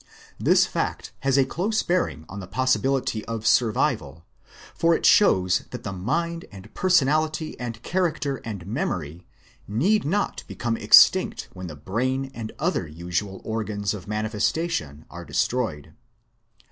This 0.39 0.65
fact 0.65 1.11
has 1.19 1.37
a 1.37 1.45
close 1.45 1.83
bearing 1.83 2.25
on 2.27 2.39
the 2.39 2.47
possibility 2.47 3.23
of 3.25 3.45
survival, 3.45 4.25
for 4.73 4.95
it 4.95 5.05
shows 5.05 5.65
that 5.69 5.83
the 5.83 5.93
mind 5.93 6.45
and 6.51 6.73
personality 6.73 7.55
and 7.59 7.79
char 7.83 8.11
acter 8.11 8.41
and 8.43 8.65
memory 8.65 9.27
need 9.67 10.03
not 10.03 10.43
become 10.47 10.75
extinct 10.75 11.49
when 11.53 11.67
the 11.67 11.75
brain 11.75 12.31
and 12.33 12.51
other 12.57 12.87
usual 12.87 13.41
organs 13.43 13.93
of 13.93 14.07
manifestation 14.07 15.05
are 15.11 15.23
destroyed. 15.23 15.93